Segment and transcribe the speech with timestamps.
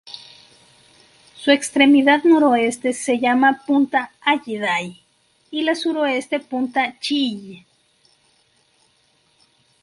[1.35, 4.99] Su extremidad noroeste se llama punta Halliday
[5.51, 7.63] y la sureste punta Chill.